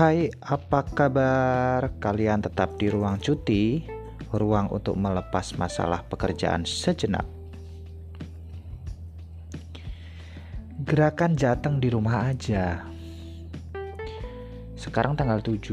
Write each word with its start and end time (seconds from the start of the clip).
Hai, 0.00 0.32
apa 0.40 0.80
kabar? 0.96 1.92
Kalian 2.00 2.40
tetap 2.40 2.80
di 2.80 2.88
ruang 2.88 3.20
cuti, 3.20 3.84
ruang 4.32 4.72
untuk 4.72 4.96
melepas 4.96 5.52
masalah 5.60 6.00
pekerjaan 6.08 6.64
sejenak. 6.64 7.28
Gerakan 10.88 11.36
jateng 11.36 11.84
di 11.84 11.92
rumah 11.92 12.32
aja. 12.32 12.80
Sekarang 14.72 15.20
tanggal 15.20 15.44
7. 15.44 15.68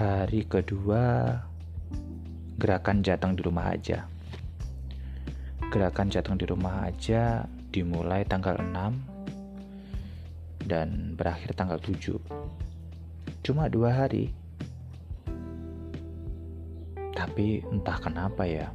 Hari 0.00 0.40
kedua 0.48 1.36
gerakan 2.56 3.04
jateng 3.04 3.36
di 3.36 3.44
rumah 3.44 3.68
aja. 3.68 4.08
Gerakan 5.68 6.08
jateng 6.08 6.40
di 6.40 6.48
rumah 6.48 6.88
aja 6.88 7.44
dimulai 7.68 8.24
tanggal 8.24 8.56
6 8.56 9.19
dan 10.64 11.16
berakhir 11.16 11.56
tanggal 11.56 11.80
7 11.80 12.50
cuma 13.40 13.66
dua 13.66 14.04
hari. 14.04 14.30
Tapi 17.10 17.64
entah 17.66 17.98
kenapa 18.00 18.44
ya 18.46 18.68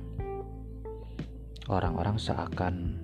orang-orang 1.65 2.17
seakan 2.19 2.97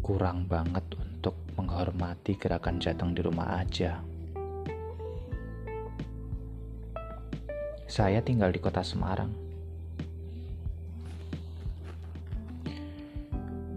kurang 0.00 0.48
banget 0.48 0.84
untuk 0.96 1.36
menghormati 1.58 2.38
gerakan 2.38 2.80
jateng 2.80 3.12
di 3.12 3.20
rumah 3.20 3.60
aja. 3.60 4.00
Saya 7.90 8.24
tinggal 8.24 8.48
di 8.48 8.60
kota 8.62 8.80
Semarang. 8.80 9.28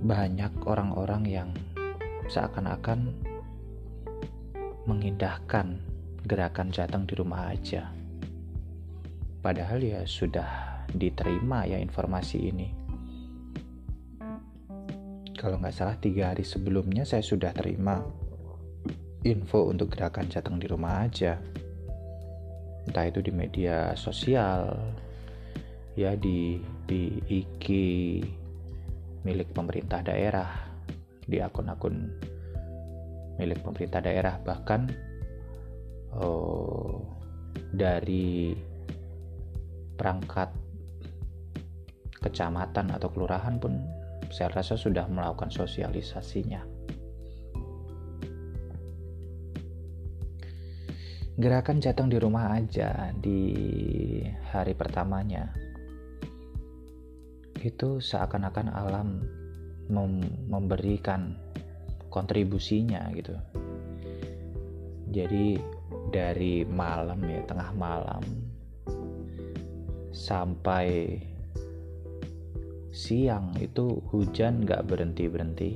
Banyak 0.06 0.64
orang-orang 0.64 1.24
yang 1.28 1.50
seakan-akan 2.30 3.25
mengindahkan 4.86 5.82
gerakan 6.26 6.70
jateng 6.70 7.06
di 7.06 7.14
rumah 7.18 7.54
aja. 7.54 7.90
Padahal 9.42 9.82
ya 9.82 10.02
sudah 10.06 10.82
diterima 10.90 11.70
ya 11.70 11.78
informasi 11.78 12.38
ini. 12.50 12.70
Kalau 15.38 15.62
nggak 15.62 15.76
salah 15.76 15.98
tiga 16.02 16.34
hari 16.34 16.42
sebelumnya 16.42 17.06
saya 17.06 17.22
sudah 17.22 17.54
terima 17.54 18.02
info 19.22 19.70
untuk 19.70 19.94
gerakan 19.94 20.30
jateng 20.30 20.58
di 20.58 20.66
rumah 20.66 21.06
aja. 21.06 21.38
Entah 22.86 23.06
itu 23.06 23.22
di 23.22 23.34
media 23.34 23.94
sosial, 23.98 24.74
ya 25.98 26.14
di 26.14 26.62
di 26.86 27.18
IG 27.26 27.66
milik 29.26 29.54
pemerintah 29.54 30.06
daerah, 30.06 30.50
di 31.26 31.42
akun-akun 31.42 32.14
milik 33.36 33.60
pemerintah 33.64 34.00
daerah 34.00 34.36
bahkan 34.44 34.88
oh, 36.16 37.04
dari 37.76 38.56
perangkat 39.96 40.52
kecamatan 42.20 42.92
atau 42.96 43.08
kelurahan 43.12 43.60
pun 43.60 43.80
saya 44.34 44.50
rasa 44.52 44.76
sudah 44.76 45.06
melakukan 45.06 45.54
sosialisasinya. 45.54 46.66
Gerakan 51.36 51.84
jateng 51.84 52.08
di 52.08 52.16
rumah 52.16 52.56
aja 52.56 53.12
di 53.20 53.44
hari 54.56 54.72
pertamanya 54.72 55.52
itu 57.60 58.00
seakan-akan 58.00 58.68
alam 58.72 59.20
memberikan 60.48 61.36
kontribusinya 62.16 63.12
gitu. 63.12 63.36
Jadi 65.12 65.60
dari 66.16 66.64
malam 66.64 67.20
ya 67.28 67.44
tengah 67.44 67.76
malam 67.76 68.24
sampai 70.16 71.20
siang 72.96 73.52
itu 73.60 74.00
hujan 74.08 74.64
gak 74.64 74.88
berhenti 74.88 75.28
berhenti 75.28 75.72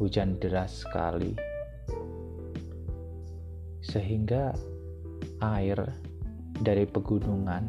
hujan 0.00 0.40
deras 0.40 0.86
sekali. 0.86 1.36
Sehingga 3.84 4.56
air 5.44 5.76
dari 6.64 6.88
pegunungan 6.88 7.68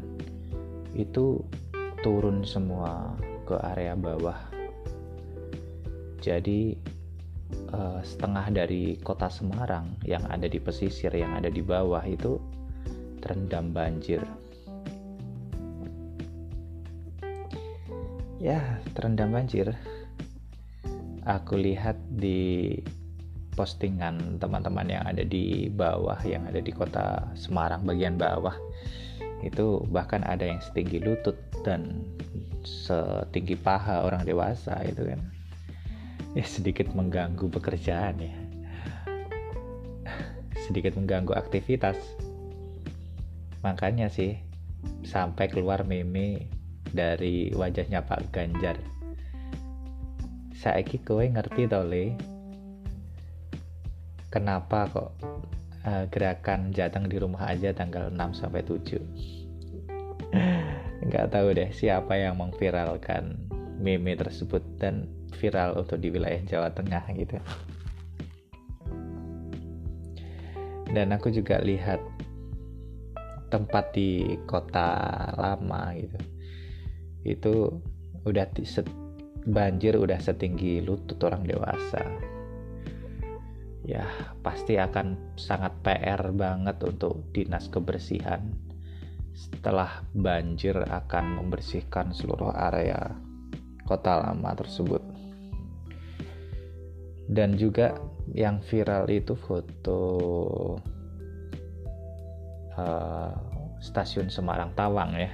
itu 0.96 1.44
turun 2.02 2.42
semua 2.48 3.14
ke 3.46 3.58
area 3.76 3.98
bawah 3.98 4.49
jadi 6.20 6.76
uh, 7.74 8.00
setengah 8.04 8.52
dari 8.52 9.00
kota 9.02 9.32
Semarang 9.32 9.96
yang 10.04 10.24
ada 10.28 10.46
di 10.46 10.60
pesisir 10.60 11.12
yang 11.16 11.34
ada 11.36 11.48
di 11.48 11.64
bawah 11.64 12.04
itu 12.06 12.38
terendam 13.20 13.72
banjir. 13.72 14.24
Ya, 18.40 18.80
terendam 18.96 19.36
banjir. 19.36 19.76
Aku 21.28 21.60
lihat 21.60 22.00
di 22.08 22.80
postingan 23.60 24.40
teman-teman 24.40 24.88
yang 24.88 25.04
ada 25.04 25.20
di 25.20 25.68
bawah 25.68 26.16
yang 26.24 26.48
ada 26.48 26.64
di 26.64 26.72
kota 26.72 27.28
Semarang 27.36 27.84
bagian 27.84 28.16
bawah 28.16 28.56
itu 29.44 29.84
bahkan 29.92 30.24
ada 30.24 30.48
yang 30.48 30.64
setinggi 30.64 31.04
lutut 31.04 31.36
dan 31.68 32.08
setinggi 32.64 33.60
paha 33.60 34.08
orang 34.08 34.24
dewasa 34.24 34.80
itu 34.88 35.04
kan 35.12 35.20
ya 36.38 36.46
sedikit 36.46 36.94
mengganggu 36.94 37.50
pekerjaan 37.50 38.22
ya. 38.22 38.34
Sedikit 40.70 40.94
mengganggu 41.00 41.34
aktivitas. 41.34 41.98
Makanya 43.66 44.08
sih 44.14 44.38
sampai 45.02 45.50
keluar 45.50 45.84
meme 45.84 46.46
dari 46.94 47.50
wajahnya 47.54 48.06
Pak 48.06 48.30
Ganjar. 48.30 48.78
Saiki 50.54 51.02
kowe 51.02 51.24
ngerti 51.24 51.66
le? 51.72 52.14
Kenapa 54.30 54.86
kok 54.86 55.10
uh, 55.90 56.06
gerakan 56.14 56.70
jateng 56.70 57.10
di 57.10 57.18
rumah 57.18 57.50
aja 57.50 57.74
tanggal 57.74 58.14
6 58.14 58.40
sampai 58.46 58.62
7 58.62 59.02
nggak 61.10 61.34
tahu 61.34 61.58
deh 61.58 61.74
siapa 61.74 62.14
yang 62.20 62.38
mengviralkan 62.38 63.49
meme 63.80 64.14
tersebut 64.20 64.62
dan 64.78 65.08
viral 65.40 65.80
untuk 65.80 65.98
di 66.04 66.12
wilayah 66.12 66.44
Jawa 66.46 66.70
Tengah 66.76 67.04
gitu. 67.16 67.40
Dan 70.90 71.14
aku 71.14 71.30
juga 71.32 71.62
lihat 71.62 72.02
tempat 73.50 73.94
di 73.98 74.38
kota 74.46 74.94
lama 75.34 75.94
gitu 75.98 76.20
itu 77.26 77.68
udah 78.24 78.48
banjir 79.50 79.96
udah 79.96 80.20
setinggi 80.20 80.84
lutut 80.84 81.20
orang 81.24 81.44
dewasa. 81.44 82.04
Ya 83.84 84.06
pasti 84.46 84.78
akan 84.78 85.36
sangat 85.40 85.74
PR 85.82 86.30
banget 86.36 86.78
untuk 86.86 87.26
dinas 87.34 87.68
kebersihan. 87.72 88.54
Setelah 89.34 90.04
banjir 90.12 90.78
akan 90.78 91.42
membersihkan 91.42 92.12
seluruh 92.12 92.54
area 92.54 93.29
kota 93.90 94.22
lama 94.22 94.54
tersebut. 94.54 95.02
Dan 97.26 97.58
juga 97.58 97.98
yang 98.38 98.62
viral 98.62 99.10
itu 99.10 99.34
foto 99.34 100.02
uh, 102.78 103.34
stasiun 103.82 104.30
Semarang 104.30 104.78
Tawang 104.78 105.18
ya. 105.18 105.34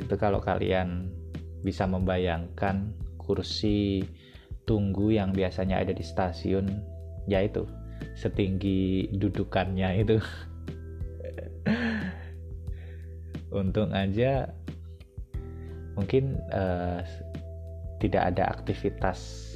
Itu 0.00 0.16
kalau 0.16 0.40
kalian 0.40 1.12
bisa 1.60 1.84
membayangkan 1.84 2.96
kursi 3.20 4.08
tunggu 4.64 5.12
yang 5.12 5.36
biasanya 5.36 5.84
ada 5.84 5.92
di 5.92 6.04
stasiun 6.04 6.68
yaitu 7.28 7.68
setinggi 8.16 9.12
dudukannya 9.16 10.00
itu. 10.00 10.16
Untung 13.54 13.94
aja 13.96 14.50
mungkin 15.94 16.38
uh, 16.50 17.00
tidak 18.02 18.34
ada 18.34 18.50
aktivitas 18.50 19.50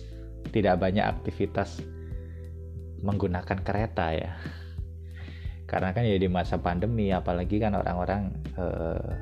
tidak 0.54 0.80
banyak 0.80 1.04
aktivitas 1.04 1.82
menggunakan 3.02 3.58
kereta 3.62 4.06
ya 4.14 4.32
karena 5.68 5.92
kan 5.92 6.08
ya 6.08 6.16
di 6.16 6.30
masa 6.32 6.56
pandemi 6.56 7.12
apalagi 7.12 7.60
kan 7.60 7.76
orang-orang 7.76 8.32
uh, 8.56 9.12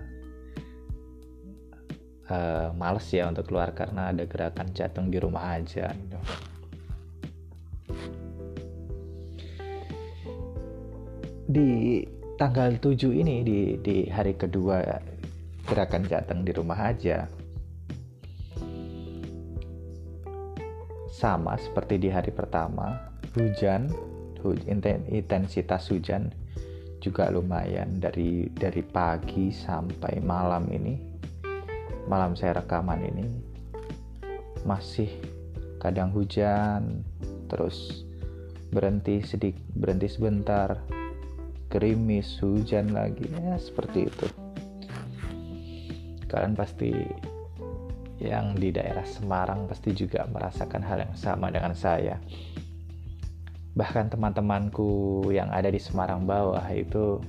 uh, 2.30 2.68
males 2.78 3.06
ya 3.10 3.26
untuk 3.26 3.50
keluar 3.50 3.74
karena 3.74 4.14
ada 4.14 4.22
gerakan 4.30 4.70
jateng 4.70 5.10
di 5.10 5.18
rumah 5.18 5.58
aja 5.58 5.90
gitu. 5.90 6.18
di 11.46 12.02
tanggal 12.36 12.74
7 12.82 13.22
ini 13.22 13.46
di 13.46 13.78
di 13.78 13.96
hari 14.10 14.34
kedua 14.34 14.82
gerakan 15.66 16.06
jateng 16.06 16.46
di 16.46 16.54
rumah 16.54 16.78
aja. 16.78 17.26
Sama 21.10 21.58
seperti 21.58 21.98
di 21.98 22.08
hari 22.12 22.30
pertama, 22.30 22.94
hujan 23.34 23.90
intensitas 25.10 25.90
hujan 25.90 26.30
juga 27.02 27.26
lumayan 27.34 27.98
dari 27.98 28.46
dari 28.54 28.82
pagi 28.86 29.50
sampai 29.50 30.22
malam 30.22 30.70
ini. 30.70 30.94
Malam 32.06 32.38
saya 32.38 32.62
rekaman 32.62 33.02
ini 33.02 33.26
masih 34.62 35.10
kadang 35.82 36.14
hujan 36.14 37.02
terus 37.50 38.06
berhenti 38.70 39.22
sedikit 39.26 39.62
berhenti 39.74 40.06
sebentar 40.06 40.78
gerimis 41.66 42.38
hujan 42.38 42.94
lagi. 42.94 43.26
Ya 43.34 43.58
seperti 43.58 44.06
itu 44.06 44.45
kalian 46.26 46.54
pasti 46.58 46.92
yang 48.16 48.56
di 48.56 48.72
daerah 48.72 49.04
Semarang 49.04 49.68
pasti 49.68 49.92
juga 49.92 50.24
merasakan 50.28 50.82
hal 50.82 50.98
yang 51.04 51.14
sama 51.14 51.52
dengan 51.52 51.76
saya 51.76 52.16
bahkan 53.76 54.08
teman-temanku 54.08 55.28
yang 55.28 55.52
ada 55.52 55.68
di 55.68 55.76
Semarang 55.76 56.24
bawah 56.24 56.64
itu 56.72 57.20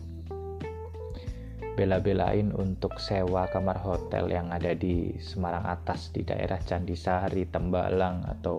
bela-belain 1.76 2.56
untuk 2.56 2.98
sewa 2.98 3.46
kamar 3.52 3.78
hotel 3.84 4.32
yang 4.32 4.50
ada 4.50 4.74
di 4.74 5.14
Semarang 5.22 5.68
atas 5.68 6.10
di 6.10 6.26
daerah 6.26 6.58
Candisari, 6.64 7.46
Tembalang 7.46 8.26
atau 8.26 8.58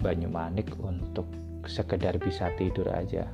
Banyumanik 0.00 0.74
untuk 0.80 1.28
sekedar 1.68 2.16
bisa 2.16 2.48
tidur 2.56 2.88
aja. 2.88 3.28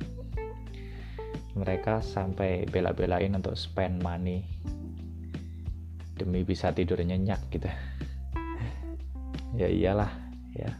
Mereka 1.55 2.03
sampai 2.03 2.67
bela-belain 2.67 3.33
untuk 3.33 3.55
spend 3.55 4.03
money 4.03 4.43
demi 6.17 6.41
bisa 6.41 6.73
tidur 6.73 6.97
nyenyak 6.97 7.39
gitu. 7.53 7.69
ya 9.61 9.69
iyalah, 9.69 10.11
ya. 10.57 10.73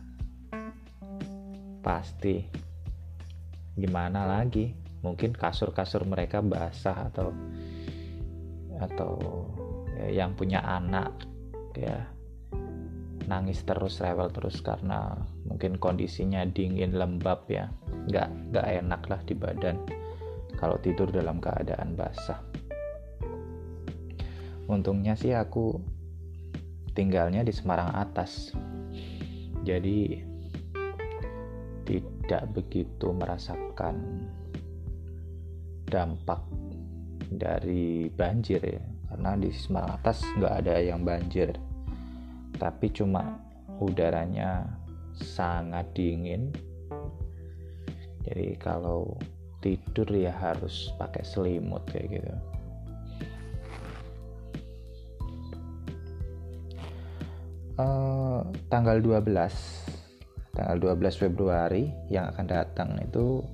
Pasti. 1.85 2.43
Gimana 3.77 4.25
lagi? 4.25 4.73
Mungkin 5.05 5.37
kasur-kasur 5.37 6.03
mereka 6.09 6.41
basah 6.41 7.13
atau 7.13 7.29
atau 8.81 9.11
ya, 10.01 10.25
yang 10.25 10.33
punya 10.33 10.65
anak 10.65 11.13
ya. 11.77 12.09
Nangis 13.29 13.61
terus 13.61 14.01
rewel 14.01 14.33
terus 14.33 14.63
karena 14.65 15.13
mungkin 15.45 15.77
kondisinya 15.77 16.41
dingin 16.49 16.97
lembab 16.97 17.45
ya. 17.45 17.69
Nggak 18.09 18.29
nggak 18.51 18.67
enak 18.81 19.01
lah 19.05 19.21
di 19.23 19.35
badan 19.37 19.77
kalau 20.57 20.81
tidur 20.81 21.13
dalam 21.13 21.37
keadaan 21.37 21.93
basah 21.93 22.41
untungnya 24.67 25.15
sih 25.15 25.31
aku 25.31 25.79
tinggalnya 26.91 27.41
di 27.41 27.55
Semarang 27.55 27.95
atas. 27.95 28.51
Jadi 29.63 30.23
tidak 31.87 32.43
begitu 32.51 33.15
merasakan 33.15 34.27
dampak 35.87 36.43
dari 37.31 38.11
banjir 38.11 38.59
ya. 38.59 38.83
Karena 39.07 39.39
di 39.39 39.51
Semarang 39.55 39.95
atas 39.95 40.23
nggak 40.35 40.53
ada 40.63 40.75
yang 40.83 41.07
banjir. 41.07 41.55
Tapi 42.59 42.91
cuma 42.91 43.39
udaranya 43.79 44.67
sangat 45.15 45.87
dingin. 45.95 46.51
Jadi 48.27 48.59
kalau 48.59 49.15
tidur 49.63 50.11
ya 50.11 50.35
harus 50.35 50.91
pakai 50.99 51.23
selimut 51.23 51.87
kayak 51.87 52.19
gitu 52.19 52.56
uh, 57.77 58.41
tanggal 58.67 58.99
12 58.99 59.23
tanggal 60.57 60.77
12 60.81 61.21
Februari 61.21 61.93
yang 62.09 62.33
akan 62.33 62.45
datang 62.49 62.97
itu 62.97 63.45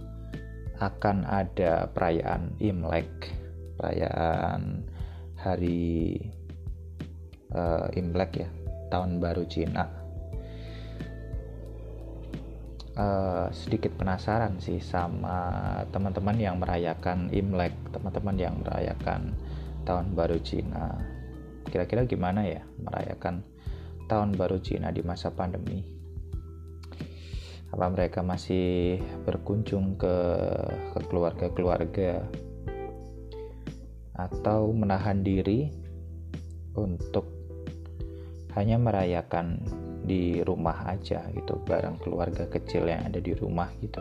akan 0.80 1.24
ada 1.24 1.88
perayaan 1.92 2.60
Imlek, 2.60 3.32
perayaan 3.80 4.84
hari 5.40 6.20
uh, 7.54 7.88
Imlek 7.94 8.32
ya, 8.44 8.50
tahun 8.92 9.20
baru 9.24 9.44
Cina. 9.48 9.86
Uh, 12.94 13.50
sedikit 13.50 13.90
penasaran 13.98 14.62
sih 14.62 14.78
sama 14.78 15.82
teman-teman 15.90 16.38
yang 16.38 16.62
merayakan 16.62 17.32
Imlek, 17.34 17.74
teman-teman 17.90 18.38
yang 18.38 18.56
merayakan 18.60 19.34
tahun 19.88 20.14
baru 20.14 20.38
Cina. 20.44 21.00
Kira-kira 21.68 22.06
gimana 22.06 22.46
ya 22.46 22.62
merayakan 22.78 23.42
tahun 24.08 24.36
baru 24.36 24.60
Cina 24.60 24.92
di 24.92 25.02
masa 25.02 25.32
pandemi? 25.32 25.94
apa 27.74 27.90
mereka 27.90 28.22
masih 28.22 29.02
berkunjung 29.26 29.98
ke 29.98 30.16
ke 30.94 31.00
keluarga-keluarga? 31.10 32.22
Atau 34.14 34.70
menahan 34.78 35.26
diri 35.26 35.74
untuk 36.78 37.26
hanya 38.54 38.78
merayakan 38.78 39.58
di 40.06 40.46
rumah 40.46 40.86
aja 40.86 41.26
gitu 41.34 41.58
bareng 41.66 41.98
keluarga 41.98 42.46
kecil 42.46 42.86
yang 42.86 43.10
ada 43.10 43.18
di 43.18 43.34
rumah 43.34 43.74
gitu? 43.82 43.98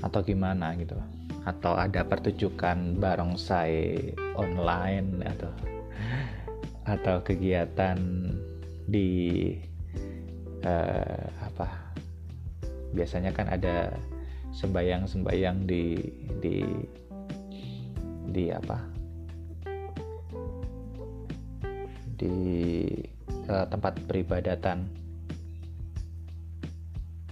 Atau 0.00 0.24
gimana 0.24 0.72
gitu 0.80 0.96
atau 1.46 1.78
ada 1.78 2.02
pertunjukan 2.02 2.98
barongsai 2.98 4.10
online 4.34 5.22
atau 5.22 5.52
atau 6.86 7.16
kegiatan 7.22 7.98
di 8.86 9.10
uh, 10.66 11.26
apa? 11.38 11.94
Biasanya 12.94 13.30
kan 13.30 13.46
ada 13.46 13.94
sembayang-sembayang 14.50 15.58
di 15.70 15.84
di 16.42 16.56
di 18.30 18.44
apa? 18.50 18.78
Di 22.18 22.34
uh, 23.46 23.66
tempat 23.70 24.02
peribadatan. 24.06 24.86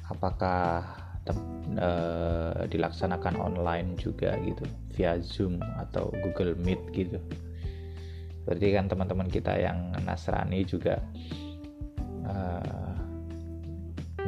Apakah 0.06 1.03
uh, 1.32 2.69
dilaksanakan 2.69 3.41
online 3.41 3.97
juga 3.97 4.37
gitu 4.44 4.65
via 4.93 5.17
Zoom 5.25 5.61
atau 5.81 6.12
Google 6.21 6.59
Meet 6.61 6.83
gitu. 6.93 7.19
Berarti 8.45 8.66
kan 8.76 8.85
teman-teman 8.93 9.28
kita 9.33 9.57
yang 9.57 9.97
Nasrani 10.04 10.69
juga 10.69 11.00
uh, 12.28 12.93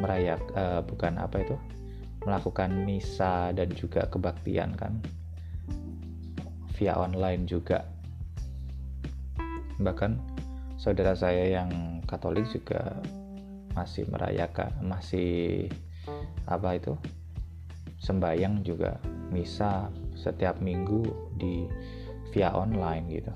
merayak 0.01 0.41
uh, 0.57 0.81
bukan 0.81 1.21
apa 1.21 1.45
itu 1.45 1.57
melakukan 2.25 2.73
misa 2.83 3.53
dan 3.53 3.69
juga 3.71 4.09
kebaktian 4.09 4.73
kan 4.73 4.99
via 6.77 6.97
online 6.97 7.45
juga. 7.45 7.85
Bahkan 9.77 10.17
saudara 10.81 11.13
saya 11.13 11.61
yang 11.61 12.01
Katolik 12.07 12.47
juga 12.49 12.97
masih 13.77 14.09
merayakan 14.09 14.73
masih 14.81 15.69
apa 16.47 16.79
itu? 16.79 16.95
Sembayang 17.99 18.63
juga 18.63 18.97
misa 19.29 19.91
setiap 20.15 20.63
minggu 20.63 21.03
di 21.35 21.67
via 22.31 22.55
online 22.55 23.05
gitu. 23.11 23.33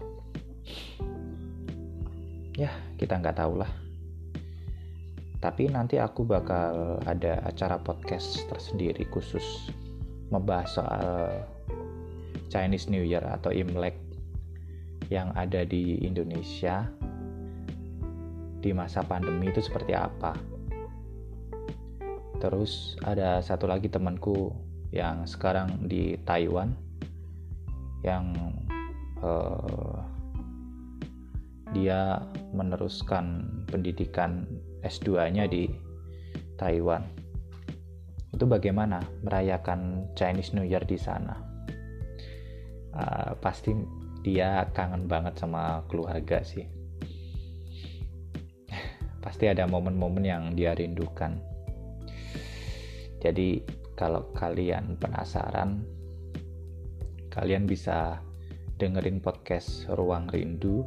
Ya 2.56 2.72
kita 2.96 3.20
nggak 3.20 3.38
tahu 3.38 3.60
lah. 3.60 3.72
Tapi 5.42 5.74
nanti 5.74 5.98
aku 5.98 6.22
bakal 6.22 7.02
ada 7.10 7.42
acara 7.42 7.82
podcast 7.82 8.46
tersendiri 8.46 9.10
khusus 9.10 9.74
membahas 10.30 10.70
soal 10.78 11.34
Chinese 12.54 12.88
New 12.94 13.02
Year 13.02 13.26
atau 13.26 13.50
Imlek 13.50 13.98
yang 15.10 15.34
ada 15.34 15.66
di 15.66 15.98
Indonesia 16.06 16.86
di 18.62 18.70
masa 18.72 19.02
pandemi 19.02 19.50
itu 19.50 19.66
seperti 19.66 19.98
apa. 19.98 20.51
Terus 22.42 22.98
ada 23.06 23.38
satu 23.46 23.70
lagi 23.70 23.86
temanku 23.86 24.50
yang 24.90 25.30
sekarang 25.30 25.86
di 25.86 26.18
Taiwan 26.26 26.74
yang 28.02 28.34
uh, 29.22 30.02
dia 31.72 32.18
meneruskan 32.52 33.46
pendidikan 33.70 34.50
S2-nya 34.82 35.46
di 35.46 35.70
Taiwan. 36.58 37.06
Itu 38.34 38.50
bagaimana 38.50 39.06
merayakan 39.22 40.10
Chinese 40.18 40.58
New 40.58 40.66
Year 40.66 40.82
di 40.82 40.98
sana? 40.98 41.38
Uh, 42.92 43.38
pasti 43.38 43.72
dia 44.26 44.66
kangen 44.74 45.06
banget 45.06 45.38
sama 45.38 45.86
keluarga 45.88 46.42
sih. 46.42 46.66
pasti 49.24 49.46
ada 49.46 49.70
momen-momen 49.70 50.26
yang 50.26 50.44
dia 50.58 50.74
rindukan. 50.74 51.51
Jadi 53.22 53.62
kalau 53.94 54.34
kalian 54.34 54.98
penasaran, 54.98 55.86
kalian 57.30 57.70
bisa 57.70 58.18
dengerin 58.82 59.22
podcast 59.22 59.86
Ruang 59.94 60.26
Rindu 60.34 60.82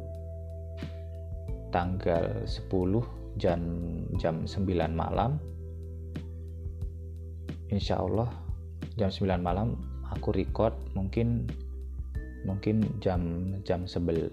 tanggal 1.71 2.43
10 2.43 3.39
jam 3.39 3.61
jam 4.19 4.43
9 4.43 4.67
malam. 4.91 5.39
Insya 7.71 8.03
Allah 8.03 8.27
jam 8.99 9.07
9 9.07 9.39
malam 9.39 9.79
aku 10.11 10.35
record 10.35 10.75
mungkin 10.91 11.47
mungkin 12.45 12.83
jam 13.01 13.51
jam 13.65 13.89
sebel 13.89 14.29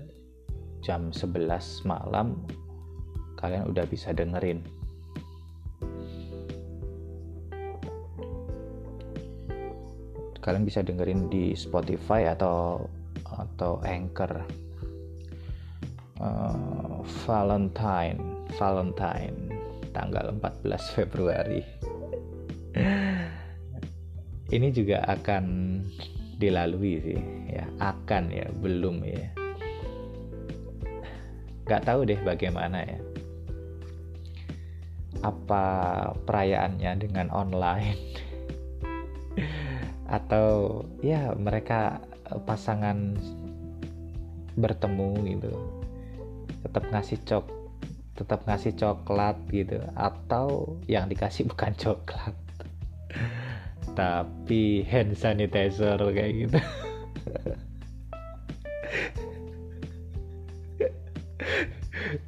jam 0.85 1.15
11 1.15 1.87
malam 1.87 2.43
kalian 3.39 3.67
udah 3.71 3.87
bisa 3.89 4.13
dengerin 4.13 4.63
kalian 10.43 10.67
bisa 10.67 10.83
dengerin 10.83 11.31
di 11.31 11.55
Spotify 11.55 12.35
atau 12.35 12.83
atau 13.31 13.79
Anchor. 13.87 14.43
Uh, 16.23 17.03
Valentine 17.27 18.47
Valentine 18.55 19.39
tanggal 19.91 20.31
14 20.39 20.95
Februari. 20.95 21.63
Ini 24.53 24.69
juga 24.71 25.03
akan 25.09 25.45
dilalui 26.37 26.95
sih 27.01 27.21
ya. 27.51 27.65
Akan 27.81 28.31
ya 28.31 28.47
belum 28.53 29.03
ya. 29.03 29.31
Nggak 31.67 31.83
tahu 31.87 32.07
deh 32.07 32.21
bagaimana 32.23 32.87
ya. 32.87 32.99
Apa 35.23 35.65
perayaannya 36.27 36.93
dengan 36.99 37.31
online 37.31 37.99
atau 40.09 40.83
ya 41.05 41.35
mereka 41.37 42.03
eh, 42.31 42.41
pasangan 42.43 43.17
bertemu 44.57 45.11
gitu. 45.39 45.53
Tetap 46.63 46.85
ngasih 46.93 47.19
cok 47.25 47.47
tetap 48.13 48.45
ngasih 48.45 48.77
coklat 48.77 49.37
gitu. 49.51 49.81
Atau 49.97 50.77
yang 50.87 51.09
dikasih 51.09 51.47
bukan 51.51 51.73
coklat. 51.77 52.35
Tapi 53.93 54.87
hand 54.89 55.17
sanitizer 55.17 56.01
kayak 56.01 56.33
gitu. 56.33 56.59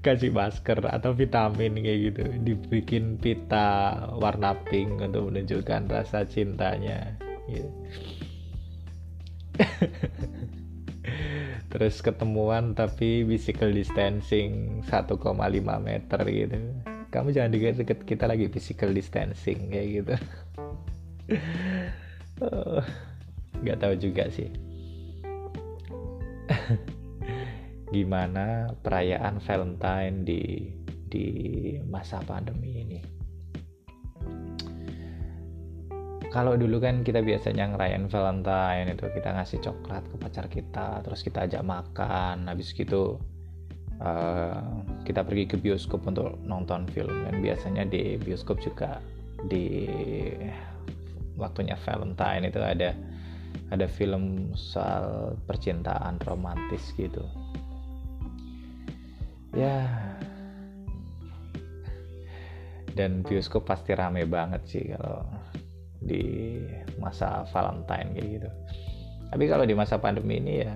Kasih 0.05 0.33
masker 0.33 0.81
atau 0.85 1.17
vitamin 1.17 1.81
kayak 1.81 2.13
gitu. 2.13 2.25
Dibikin 2.45 3.17
pita 3.17 3.97
warna 4.13 4.53
pink 4.69 5.01
untuk 5.01 5.33
menunjukkan 5.33 5.89
rasa 5.89 6.29
cintanya 6.29 7.24
gitu. 7.49 7.71
terus 11.71 11.99
ketemuan 12.03 12.75
tapi 12.75 13.27
physical 13.27 13.71
distancing 13.71 14.83
1,5 14.87 15.19
meter 15.83 16.21
gitu. 16.31 16.57
Kamu 17.11 17.31
jangan 17.31 17.51
deket-deket 17.55 17.99
kita 18.07 18.27
lagi 18.27 18.51
physical 18.51 18.91
distancing 18.91 19.71
kayak 19.71 19.89
gitu. 20.03 20.15
Nggak 23.63 23.79
tahu 23.79 23.95
juga 23.99 24.27
sih. 24.35 24.51
Gimana 27.95 28.75
perayaan 28.83 29.39
Valentine 29.39 30.27
di 30.27 30.43
di 31.07 31.27
masa 31.87 32.19
pandemi 32.27 32.83
ini 32.83 33.14
kalau 36.35 36.59
dulu 36.59 36.83
kan 36.83 37.07
kita 37.07 37.23
biasanya 37.23 37.71
ngerayain 37.71 38.11
Valentine 38.11 38.91
itu 38.91 39.07
kita 39.07 39.39
ngasih 39.39 39.63
coklat 39.63 40.03
ke 40.03 40.17
pacar 40.19 40.47
kita 40.51 40.99
terus 41.07 41.23
kita 41.23 41.47
ajak 41.47 41.63
makan 41.63 42.51
habis 42.51 42.75
gitu 42.75 43.23
uh, 44.03 44.59
kita 45.07 45.23
pergi 45.23 45.45
ke 45.47 45.57
bioskop 45.61 46.03
untuk 46.11 46.35
nonton 46.43 46.91
film. 46.91 47.23
Dan 47.29 47.39
biasanya 47.39 47.87
di 47.87 48.19
bioskop 48.19 48.59
juga 48.59 48.99
di 49.47 49.87
waktunya 51.39 51.79
Valentine 51.87 52.51
itu 52.51 52.59
ada 52.59 52.91
ada 53.71 53.87
film 53.87 54.51
soal 54.59 55.39
percintaan 55.47 56.19
romantis 56.27 56.91
gitu. 56.99 57.23
Ya. 59.55 59.87
Dan 62.95 63.23
bioskop 63.23 63.67
pasti 63.67 63.95
rame 63.95 64.27
banget 64.27 64.63
sih 64.67 64.87
kalau 64.95 65.27
di 66.05 66.61
masa 67.01 67.49
Valentine 67.51 68.13
kayak 68.13 68.29
gitu. 68.41 68.51
Tapi 69.33 69.45
kalau 69.51 69.65
di 69.67 69.75
masa 69.75 69.99
pandemi 69.99 70.39
ini 70.39 70.63
ya 70.63 70.75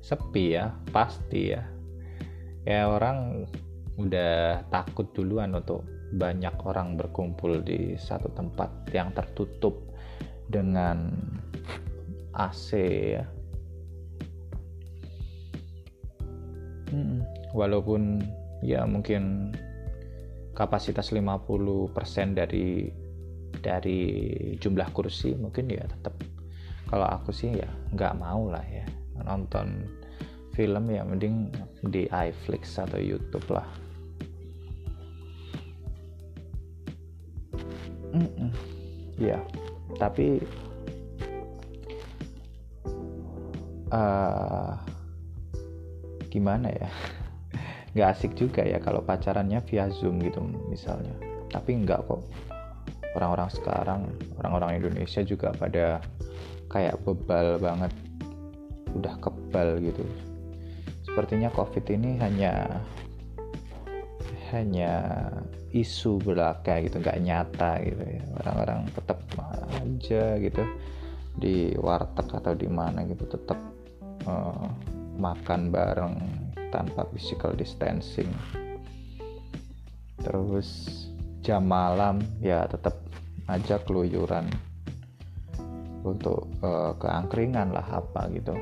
sepi 0.00 0.56
ya 0.56 0.72
pasti 0.94 1.52
ya. 1.52 1.62
Ya 2.64 2.88
orang 2.88 3.44
udah 4.00 4.64
takut 4.72 5.10
duluan 5.12 5.52
untuk 5.52 5.84
banyak 6.16 6.54
orang 6.64 6.96
berkumpul 6.96 7.60
di 7.62 7.94
satu 8.00 8.32
tempat 8.32 8.70
yang 8.94 9.12
tertutup 9.12 9.92
dengan 10.48 11.12
AC 12.32 12.68
ya. 13.18 13.24
Hmm 16.90 17.40
walaupun 17.54 18.22
ya 18.62 18.86
mungkin 18.86 19.54
kapasitas 20.54 21.10
50% 21.10 21.90
dari 22.36 22.90
dari 23.60 24.00
jumlah 24.56 24.88
kursi 24.96 25.36
mungkin 25.36 25.70
ya 25.70 25.84
tetap 25.84 26.16
kalau 26.90 27.06
aku 27.06 27.30
sih 27.30 27.54
ya 27.54 27.70
nggak 27.94 28.18
mau 28.18 28.50
lah 28.50 28.64
ya 28.66 28.82
nonton 29.22 29.86
film 30.56 30.90
ya 30.90 31.06
mending 31.06 31.54
di 31.86 32.10
iFlix 32.10 32.76
atau 32.76 32.98
YouTube 32.98 33.46
lah. 33.54 33.68
Mm 38.10 38.26
-mm. 38.26 38.50
ya 39.22 39.38
tapi 39.94 40.42
uh, 43.94 44.74
gimana 46.26 46.74
ya? 46.74 46.90
Nggak 47.94 48.08
asik 48.18 48.32
juga 48.34 48.66
ya 48.66 48.82
kalau 48.82 49.02
pacarannya 49.02 49.62
via 49.66 49.86
zoom 49.94 50.18
gitu 50.18 50.42
misalnya. 50.66 51.14
Tapi 51.50 51.86
nggak 51.86 52.06
kok 52.06 52.22
orang-orang 53.18 53.50
sekarang 53.50 54.00
orang-orang 54.38 54.78
Indonesia 54.78 55.22
juga 55.26 55.50
pada 55.54 55.98
kayak 56.70 57.02
bebal 57.02 57.58
banget 57.58 57.92
udah 58.94 59.14
kebal 59.18 59.78
gitu. 59.82 60.06
Sepertinya 61.06 61.50
covid 61.50 61.82
ini 61.90 62.18
hanya 62.22 62.82
hanya 64.50 65.26
isu 65.70 66.18
belaka 66.22 66.82
gitu 66.82 66.98
nggak 66.98 67.22
nyata 67.22 67.82
gitu 67.82 68.02
ya. 68.02 68.22
Orang-orang 68.42 68.86
tetap 68.94 69.18
aja 69.80 70.38
gitu 70.38 70.62
di 71.38 71.74
warteg 71.78 72.26
atau 72.30 72.54
di 72.54 72.66
mana 72.66 73.06
gitu 73.06 73.26
tetap 73.26 73.58
uh, 74.26 74.66
makan 75.18 75.70
bareng 75.70 76.14
tanpa 76.70 77.06
physical 77.10 77.54
distancing. 77.54 78.30
Terus 80.20 81.09
jam 81.40 81.64
malam 81.64 82.20
ya 82.44 82.68
tetap 82.68 83.00
aja 83.48 83.80
keluyuran 83.80 84.44
untuk 86.04 86.48
uh, 86.60 86.92
keangkringan 87.00 87.72
lah 87.72 87.84
apa 87.84 88.28
gitu. 88.32 88.56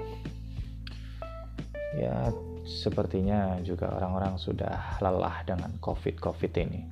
Ya 1.99 2.31
sepertinya 2.63 3.59
juga 3.67 3.91
orang-orang 3.91 4.39
sudah 4.39 4.99
lelah 5.03 5.43
dengan 5.43 5.75
covid-covid 5.83 6.53
ini. 6.63 6.83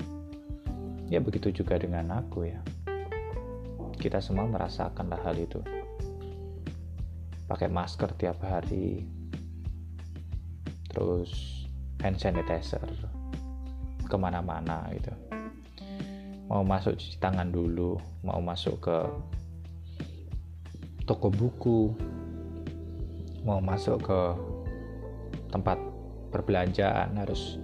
Ya 1.07 1.23
begitu 1.23 1.55
juga 1.55 1.79
dengan 1.79 2.11
aku 2.19 2.51
ya. 2.51 2.59
Kita 3.97 4.19
semua 4.19 4.47
merasakan 4.51 5.15
hal 5.15 5.39
itu. 5.39 5.63
Pakai 7.47 7.71
masker 7.71 8.11
tiap 8.19 8.43
hari. 8.43 9.07
Terus 10.91 11.31
hand 12.03 12.19
sanitizer. 12.19 12.83
Ke 14.07 14.15
mana-mana 14.19 14.87
gitu 14.95 15.26
mau 16.47 16.63
masuk 16.63 16.95
cuci 16.95 17.19
tangan 17.19 17.51
dulu 17.51 17.99
mau 18.23 18.39
masuk 18.39 18.79
ke 18.79 18.99
toko 21.07 21.31
buku 21.31 21.95
mau 23.47 23.63
masuk 23.63 24.03
ke 24.03 24.21
tempat 25.55 25.79
perbelanjaan 26.35 27.15
harus 27.15 27.63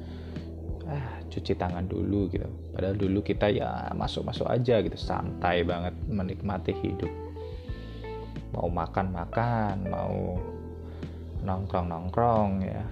ah, 0.86 1.18
cuci 1.26 1.58
tangan 1.58 1.84
dulu 1.90 2.30
gitu. 2.30 2.46
Padahal 2.70 2.94
dulu 2.94 3.18
kita 3.26 3.50
ya 3.50 3.90
masuk-masuk 3.98 4.46
aja 4.46 4.78
gitu 4.78 4.94
santai 4.94 5.66
banget 5.66 5.94
menikmati 6.06 6.70
hidup. 6.78 7.10
Mau 8.54 8.70
makan 8.70 9.10
makan 9.10 9.76
mau 9.90 10.38
nongkrong 11.42 11.86
nongkrong 11.90 12.50
ya 12.62 12.82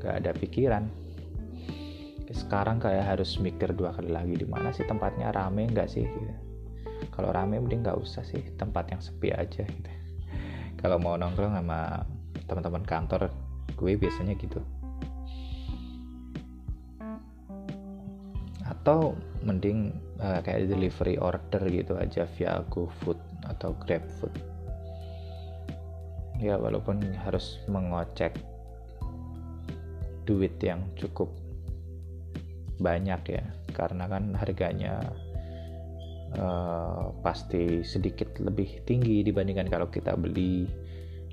gak 0.00 0.24
ada 0.24 0.32
pikiran 0.32 0.88
sekarang 2.36 2.76
kayak 2.76 3.16
harus 3.16 3.40
mikir 3.40 3.72
dua 3.72 3.96
kali 3.96 4.12
lagi 4.12 4.36
di 4.36 4.44
mana 4.44 4.68
sih 4.68 4.84
tempatnya 4.84 5.32
rame 5.32 5.64
nggak 5.72 5.88
sih 5.88 6.04
gitu. 6.04 6.34
kalau 7.14 7.32
rame 7.32 7.56
mending 7.56 7.86
nggak 7.86 7.96
usah 7.96 8.20
sih 8.20 8.42
tempat 8.60 8.92
yang 8.92 9.00
sepi 9.00 9.32
aja 9.32 9.62
gitu. 9.64 9.90
Kalau 10.82 10.98
mau 10.98 11.14
nongkrong 11.14 11.54
sama 11.54 12.02
teman-teman 12.50 12.82
kantor 12.82 13.30
gue 13.78 13.92
biasanya 13.94 14.34
gitu. 14.34 14.58
Atau 18.66 19.14
mending 19.46 19.94
uh, 20.18 20.42
kayak 20.42 20.66
delivery 20.68 21.16
order 21.22 21.62
gitu 21.70 21.94
aja 21.96 22.26
via 22.34 22.62
GoFood 22.66 23.18
atau 23.46 23.74
GrabFood. 23.78 24.34
Ya 26.42 26.58
walaupun 26.58 27.02
harus 27.26 27.62
mengocek 27.70 28.34
duit 30.26 30.54
yang 30.62 30.82
cukup 30.98 31.30
banyak 32.78 33.22
ya. 33.28 33.44
Karena 33.74 34.10
kan 34.10 34.34
harganya 34.34 35.02
uh, 36.38 37.14
pasti 37.22 37.82
sedikit 37.86 38.38
lebih 38.42 38.82
tinggi 38.88 39.22
dibandingkan 39.22 39.70
kalau 39.70 39.86
kita 39.90 40.18
beli 40.18 40.66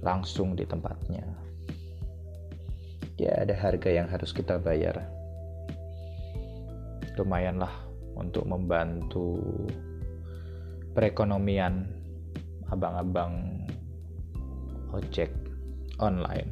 langsung 0.05 0.53
di 0.53 0.65
tempatnya. 0.67 1.25
Ya 3.15 3.31
ada 3.39 3.55
harga 3.55 3.89
yang 3.89 4.11
harus 4.11 4.35
kita 4.35 4.59
bayar. 4.59 4.99
Lumayanlah 7.15 7.71
untuk 8.19 8.43
membantu 8.43 9.39
perekonomian 10.91 11.87
abang-abang 12.67 13.63
ojek 14.91 15.31
online. 15.99 16.51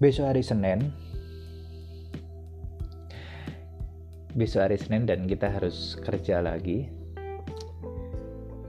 Besok 0.00 0.32
hari 0.32 0.40
Senin, 0.40 0.88
besok 4.34 4.68
hari 4.68 4.78
Senin 4.78 5.06
dan 5.06 5.26
kita 5.26 5.50
harus 5.50 5.98
kerja 6.00 6.42
lagi. 6.42 6.86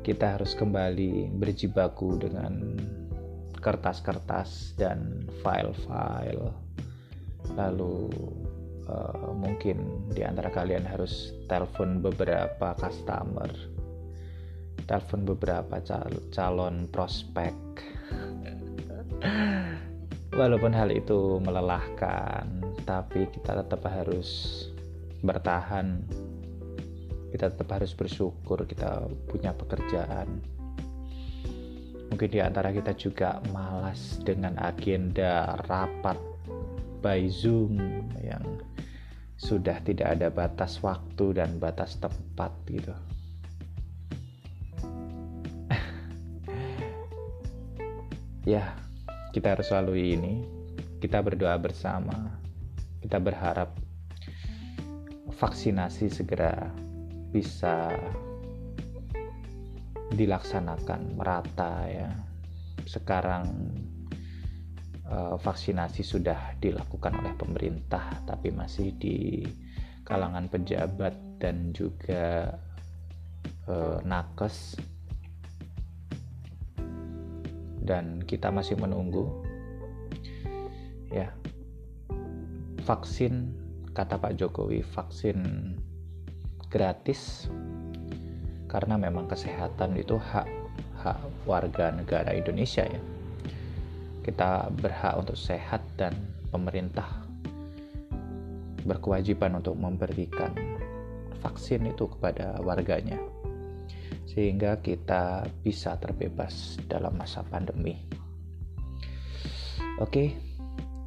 Kita 0.01 0.38
harus 0.38 0.58
kembali 0.58 1.30
berjibaku 1.38 2.18
dengan 2.18 2.74
kertas-kertas 3.62 4.74
dan 4.74 5.30
file-file. 5.46 6.50
Lalu 7.53 8.10
uh, 8.89 9.34
mungkin 9.38 10.10
di 10.10 10.25
antara 10.25 10.50
kalian 10.50 10.84
harus 10.86 11.36
telepon 11.46 12.01
beberapa 12.01 12.74
customer 12.82 13.50
telepon 14.89 15.24
beberapa 15.24 15.80
cal 15.86 16.12
calon 16.34 16.89
prospek 16.89 17.53
walaupun 20.39 20.74
hal 20.74 20.89
itu 20.91 21.39
melelahkan 21.39 22.44
tapi 22.84 23.30
kita 23.30 23.62
tetap 23.62 23.88
harus 23.88 24.71
bertahan 25.22 26.01
kita 27.32 27.54
tetap 27.54 27.70
harus 27.72 27.96
bersyukur 27.96 28.68
kita 28.68 29.08
punya 29.30 29.56
pekerjaan 29.56 30.42
mungkin 32.12 32.28
di 32.28 32.44
antara 32.44 32.75
kita 32.75 32.92
juga 33.00 33.40
malas 33.56 34.20
dengan 34.22 34.60
agenda 34.60 35.56
rapat 35.66 36.20
by 37.01 37.25
Zoom 37.32 37.80
yang 38.22 38.44
sudah 39.42 39.82
tidak 39.82 40.22
ada 40.22 40.30
batas 40.30 40.78
waktu 40.86 41.34
dan 41.34 41.58
batas 41.58 41.98
tempat 41.98 42.54
gitu. 42.70 42.94
ya, 48.54 48.78
kita 49.34 49.58
harus 49.58 49.74
lalui 49.74 50.13
ini. 50.13 50.46
Kita 51.01 51.25
berdoa 51.25 51.58
bersama. 51.58 52.38
Kita 53.01 53.18
berharap 53.18 53.81
vaksinasi 55.41 56.05
segera 56.13 56.69
bisa 57.33 57.89
dilaksanakan 60.13 61.17
merata 61.17 61.89
ya. 61.89 62.13
Sekarang 62.86 63.50
uh, 65.10 65.41
vaksinasi 65.41 66.05
sudah 66.05 66.54
dilakukan 66.62 67.17
oleh 67.17 67.34
pemerintah, 67.34 68.21
tapi 68.30 68.54
masih 68.54 68.93
di 69.01 69.41
kalangan 70.06 70.45
pejabat 70.45 71.17
dan 71.41 71.73
juga 71.73 72.54
uh, 73.65 73.97
nakes, 74.06 74.77
dan 77.82 78.21
kita 78.30 78.54
masih 78.54 78.77
menunggu. 78.77 79.25
Ya, 81.10 81.34
vaksin 82.86 83.61
kata 83.91 84.19
Pak 84.19 84.39
Jokowi, 84.39 84.84
vaksin 84.84 85.39
gratis 86.71 87.51
karena 88.71 88.95
memang 88.95 89.27
kesehatan 89.27 89.99
itu 89.99 90.15
hak 90.15 90.47
hak 91.04 91.19
warga 91.43 91.91
negara 91.91 92.32
Indonesia 92.32 92.88
ya 92.88 93.01
kita 94.23 94.71
berhak 94.80 95.19
untuk 95.19 95.36
sehat 95.36 95.84
dan 95.99 96.15
pemerintah 96.54 97.10
berkewajiban 98.88 99.60
untuk 99.60 99.75
memberikan 99.75 100.54
vaksin 101.41 101.89
itu 101.89 102.08
kepada 102.15 102.62
warganya 102.62 103.17
sehingga 104.30 104.80
kita 104.80 105.43
bisa 105.60 105.99
terbebas 105.99 106.80
dalam 106.88 107.19
masa 107.19 107.43
pandemi. 107.43 107.99
Oke, 109.99 110.51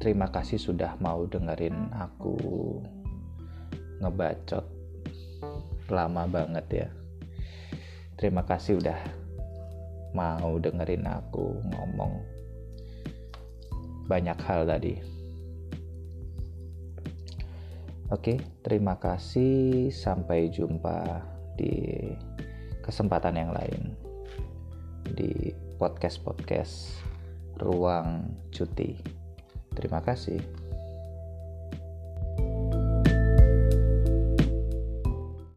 terima 0.05 0.29
kasih 0.29 0.61
sudah 0.61 1.01
mau 1.01 1.25
dengerin 1.25 1.89
aku 1.89 2.37
ngebacot 4.05 4.61
lama 5.89 6.29
banget 6.29 6.65
ya. 6.69 6.87
Terima 8.13 8.45
kasih 8.45 8.77
udah 8.77 9.01
mau 10.13 10.61
dengerin 10.61 11.09
aku 11.09 11.57
ngomong 11.73 12.21
banyak 14.05 14.37
hal 14.45 14.69
tadi. 14.69 15.01
Oke, 18.13 18.37
terima 18.61 19.01
kasih. 19.01 19.89
Sampai 19.89 20.53
jumpa 20.53 21.01
di 21.57 22.13
kesempatan 22.85 23.41
yang 23.41 23.49
lain 23.57 23.97
di 25.17 25.49
podcast-podcast 25.81 26.93
ruang 27.57 28.29
cuti. 28.53 29.24
Terima 29.75 29.99
kasih. 29.99 30.64